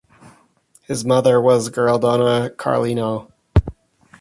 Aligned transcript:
His 0.87 1.05
mother 1.05 1.39
was 1.39 1.69
Gueraldona 1.69 2.57
Carlino. 2.57 3.31